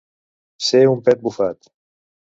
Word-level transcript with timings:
Ser 0.69 0.81
un 0.95 1.05
pet 1.11 1.23
bufat. 1.29 1.73